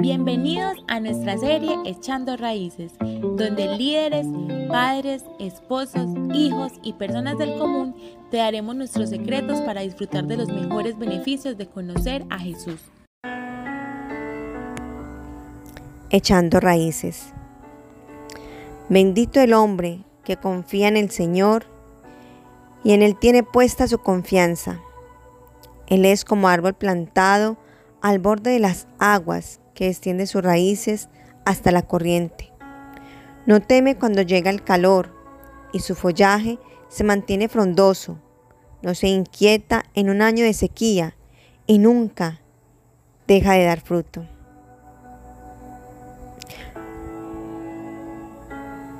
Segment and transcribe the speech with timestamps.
[0.00, 4.26] Bienvenidos a nuestra serie Echando Raíces, donde líderes,
[4.66, 7.94] padres, esposos, hijos y personas del común
[8.30, 12.80] te daremos nuestros secretos para disfrutar de los mejores beneficios de conocer a Jesús.
[16.08, 17.34] Echando Raíces.
[18.88, 21.66] Bendito el hombre que confía en el Señor
[22.84, 24.80] y en Él tiene puesta su confianza.
[25.88, 27.58] Él es como árbol plantado
[28.00, 31.08] al borde de las aguas que extiende sus raíces
[31.46, 32.52] hasta la corriente.
[33.46, 35.08] No teme cuando llega el calor
[35.72, 36.58] y su follaje
[36.90, 38.18] se mantiene frondoso.
[38.82, 41.16] No se inquieta en un año de sequía
[41.66, 42.42] y nunca
[43.26, 44.26] deja de dar fruto.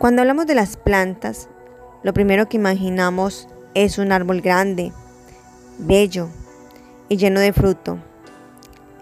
[0.00, 1.48] Cuando hablamos de las plantas,
[2.02, 4.90] lo primero que imaginamos es un árbol grande,
[5.78, 6.30] bello
[7.08, 7.96] y lleno de fruto.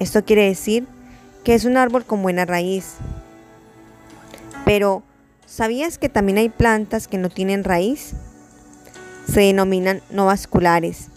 [0.00, 0.86] Esto quiere decir
[1.45, 2.95] que es un árbol con buena raíz.
[4.64, 5.02] Pero,
[5.46, 8.12] ¿sabías que también hay plantas que no tienen raíz?
[9.27, 11.08] Se denominan no vasculares.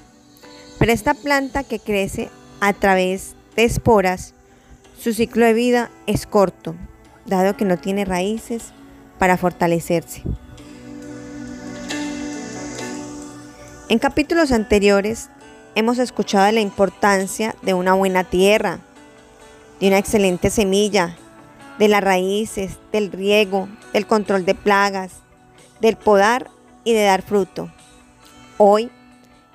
[0.79, 4.33] Pero esta planta que crece a través de esporas,
[4.99, 6.75] su ciclo de vida es corto,
[7.25, 8.73] dado que no tiene raíces
[9.19, 10.23] para fortalecerse.
[13.87, 15.29] En capítulos anteriores
[15.75, 18.79] hemos escuchado la importancia de una buena tierra,
[19.79, 21.17] de una excelente semilla,
[21.77, 25.21] de las raíces, del riego, del control de plagas,
[25.81, 26.49] del podar
[26.83, 27.69] y de dar fruto.
[28.57, 28.89] Hoy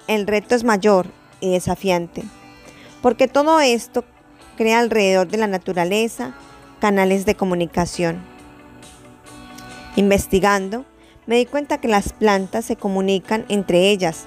[0.07, 1.07] el reto es mayor
[1.41, 2.23] y desafiante,
[3.01, 4.05] porque todo esto
[4.57, 6.35] crea alrededor de la naturaleza
[6.81, 8.21] canales de comunicación.
[9.97, 10.85] Investigando,
[11.27, 14.27] me di cuenta que las plantas se comunican entre ellas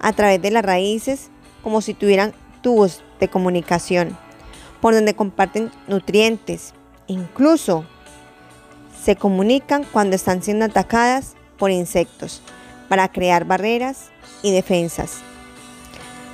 [0.00, 1.30] a través de las raíces
[1.62, 4.16] como si tuvieran tubos de comunicación
[4.82, 6.74] por donde comparten nutrientes.
[7.06, 7.86] Incluso
[9.02, 12.42] se comunican cuando están siendo atacadas por insectos
[12.88, 14.10] para crear barreras
[14.42, 15.20] y defensas.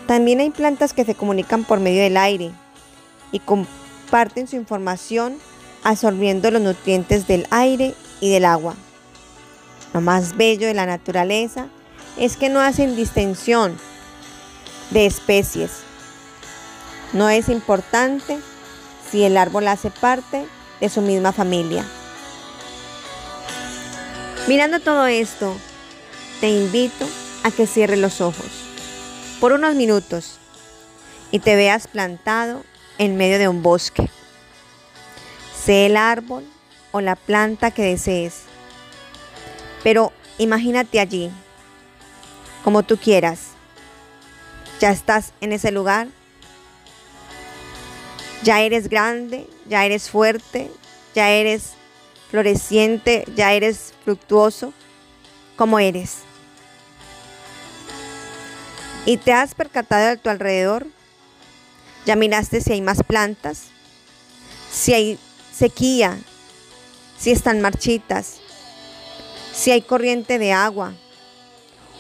[0.07, 2.51] También hay plantas que se comunican por medio del aire
[3.33, 5.37] y comparten su información
[5.85, 8.75] absorbiendo los nutrientes del aire y del agua.
[9.93, 11.69] Lo más bello de la naturaleza
[12.17, 13.77] es que no hacen distinción
[14.91, 15.83] de especies
[17.13, 18.39] no es importante
[19.11, 20.47] si el árbol hace parte
[20.81, 21.85] de su misma familia.
[24.47, 25.55] Mirando todo esto,
[26.41, 27.07] te invito
[27.45, 28.47] a que cierres los ojos
[29.41, 30.39] por unos minutos
[31.31, 32.65] y te veas plantado
[32.99, 34.11] en medio de un bosque.
[35.65, 36.45] Sé el árbol
[36.93, 38.43] o la planta que desees,
[39.83, 41.31] pero imagínate allí,
[42.65, 43.49] como tú quieras.
[44.81, 46.09] Ya estás en ese lugar
[48.43, 50.71] ya eres grande, ya eres fuerte,
[51.15, 51.73] ya eres
[52.31, 54.73] floreciente, ya eres fructuoso,
[55.57, 56.19] como eres.
[59.07, 60.87] Y te has percatado a tu alrededor,
[62.05, 63.65] ya miraste si hay más plantas,
[64.71, 65.19] si hay
[65.53, 66.19] sequía,
[67.19, 68.37] si están marchitas,
[69.53, 70.93] si hay corriente de agua,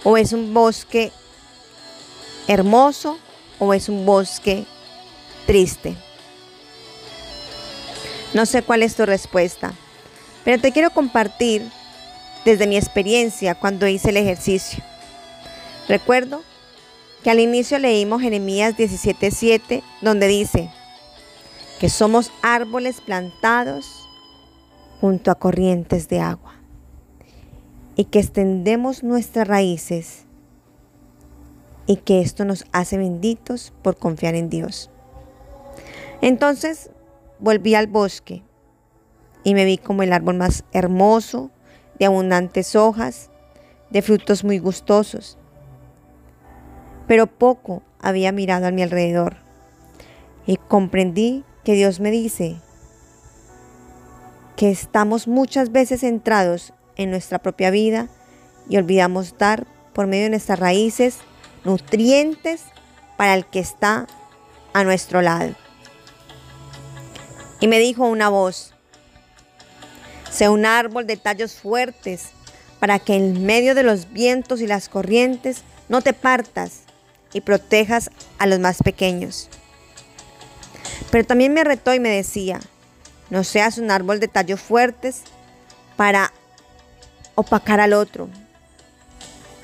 [0.04, 1.12] o es un bosque
[2.46, 3.18] hermoso
[3.58, 4.64] o es un bosque
[5.46, 5.96] triste.
[8.34, 9.72] No sé cuál es tu respuesta,
[10.44, 11.62] pero te quiero compartir
[12.44, 14.82] desde mi experiencia cuando hice el ejercicio.
[15.88, 16.42] Recuerdo
[17.22, 20.70] que al inicio leímos Jeremías 17:7, donde dice
[21.80, 24.08] que somos árboles plantados
[25.00, 26.54] junto a corrientes de agua
[27.96, 30.24] y que extendemos nuestras raíces
[31.86, 34.90] y que esto nos hace benditos por confiar en Dios.
[36.20, 36.90] Entonces
[37.40, 38.42] Volví al bosque
[39.44, 41.50] y me vi como el árbol más hermoso,
[41.98, 43.30] de abundantes hojas,
[43.90, 45.38] de frutos muy gustosos.
[47.06, 49.36] Pero poco había mirado a mi alrededor
[50.46, 52.56] y comprendí que Dios me dice
[54.56, 58.08] que estamos muchas veces centrados en nuestra propia vida
[58.68, 61.18] y olvidamos dar por medio de nuestras raíces
[61.64, 62.64] nutrientes
[63.16, 64.06] para el que está
[64.72, 65.54] a nuestro lado.
[67.60, 68.72] Y me dijo una voz,
[70.30, 72.28] sé un árbol de tallos fuertes
[72.78, 76.82] para que en medio de los vientos y las corrientes no te partas
[77.32, 79.48] y protejas a los más pequeños.
[81.10, 82.60] Pero también me retó y me decía,
[83.30, 85.22] no seas un árbol de tallos fuertes
[85.96, 86.32] para
[87.34, 88.28] opacar al otro,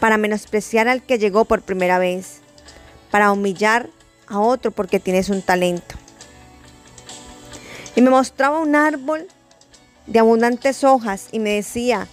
[0.00, 2.40] para menospreciar al que llegó por primera vez,
[3.10, 3.88] para humillar
[4.26, 5.94] a otro porque tienes un talento.
[7.96, 9.26] Y me mostraba un árbol
[10.06, 12.08] de abundantes hojas y me decía,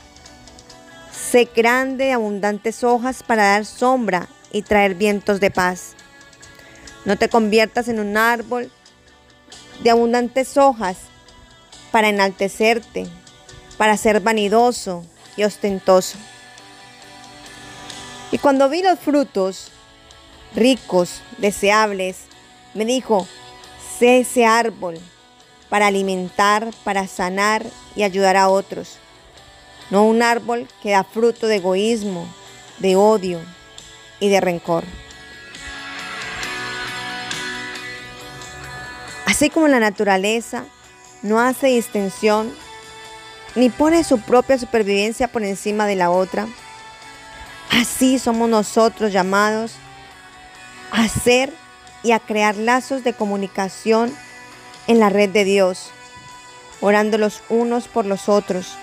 [1.12, 5.95] sé grande de abundantes hojas para dar sombra y traer vientos de paz.
[7.06, 8.72] No te conviertas en un árbol
[9.81, 10.98] de abundantes hojas
[11.92, 13.07] para enaltecerte,
[13.77, 15.04] para ser vanidoso
[15.36, 16.18] y ostentoso.
[18.31, 19.72] Y cuando vi los frutos
[20.56, 22.19] ricos, deseables,
[22.74, 23.27] me dijo,
[23.98, 25.00] sé ese árbol
[25.72, 27.66] para alimentar, para sanar
[27.96, 28.98] y ayudar a otros.
[29.90, 32.28] No un árbol que da fruto de egoísmo,
[32.80, 33.40] de odio
[34.20, 34.84] y de rencor.
[39.26, 40.66] Así como la naturaleza
[41.22, 42.54] no hace distinción
[43.56, 46.50] ni pone su propia supervivencia por encima de la otra,
[47.70, 49.76] así somos nosotros llamados
[50.92, 51.54] a hacer
[52.04, 54.14] y a crear lazos de comunicación
[54.92, 55.90] en la red de Dios,
[56.82, 58.76] orando los unos por los otros,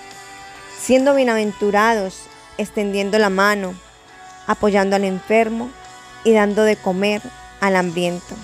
[0.79, 2.23] siendo bienaventurados,
[2.57, 3.75] extendiendo la mano,
[4.47, 5.69] apoyando al enfermo
[6.23, 7.21] y dando de comer
[7.61, 8.35] al hambriento.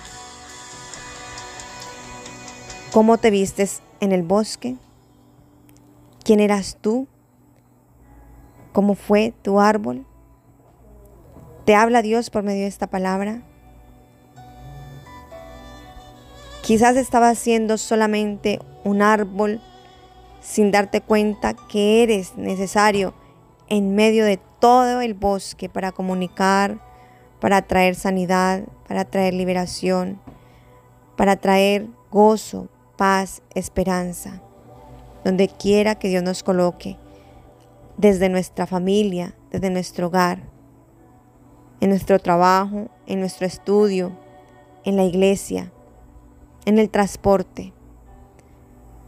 [2.92, 4.76] ¿Cómo te vistes en el bosque?
[6.24, 7.08] ¿Quién eras tú?
[8.74, 10.06] ¿Cómo fue tu árbol?
[11.66, 13.42] ¿Te habla Dios por medio de esta palabra?
[16.66, 19.62] Quizás estabas siendo solamente un árbol
[20.42, 23.14] sin darte cuenta que eres necesario
[23.68, 26.80] en medio de todo el bosque para comunicar,
[27.40, 30.20] para traer sanidad, para traer liberación,
[31.16, 34.42] para traer gozo, paz, esperanza,
[35.24, 36.98] donde quiera que Dios nos coloque,
[37.98, 40.40] desde nuestra familia, desde nuestro hogar,
[41.80, 44.18] en nuestro trabajo, en nuestro estudio,
[44.84, 45.72] en la iglesia,
[46.66, 47.74] en el transporte.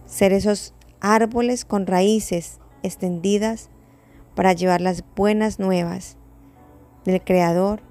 [0.05, 3.69] Ser esos árboles con raíces extendidas
[4.35, 6.17] para llevar las buenas nuevas
[7.05, 7.81] del Creador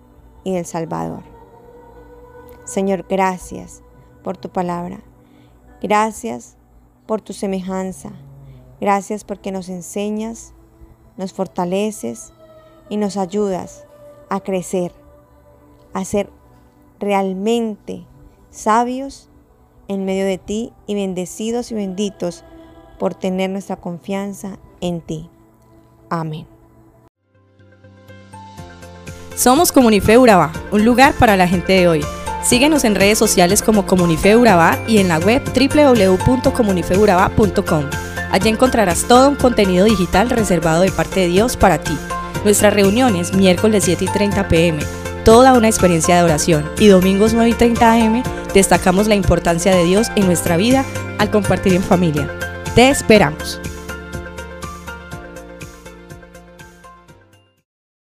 [0.45, 1.25] y del Salvador.
[2.65, 3.83] Señor, gracias
[4.23, 5.01] por tu palabra.
[5.83, 6.57] Gracias
[7.07, 8.13] por tu semejanza.
[8.81, 10.53] Gracias porque nos enseñas,
[11.17, 12.33] nos fortaleces
[12.89, 13.87] y nos ayudas
[14.29, 14.93] a crecer,
[15.93, 16.31] a ser
[16.99, 18.07] realmente
[18.51, 19.31] sabios
[19.89, 22.45] en medio de ti y bendecidos y benditos
[22.99, 25.29] por tener nuestra confianza en ti.
[26.09, 26.47] Amén.
[29.37, 32.03] Somos Comunife Urabá, un lugar para la gente de hoy.
[32.43, 37.85] Síguenos en redes sociales como Comunife Urabá y en la web www.comunifeurabá.com.
[38.31, 41.97] Allí encontrarás todo un contenido digital reservado de parte de Dios para ti.
[42.45, 44.79] Nuestras reuniones miércoles 7 y 30 pm,
[45.27, 48.23] toda una experiencia de oración y domingos 9 y 30 am
[48.55, 50.85] destacamos la importancia de Dios en nuestra vida
[51.19, 52.31] al compartir en familia.
[52.77, 53.61] Te esperamos.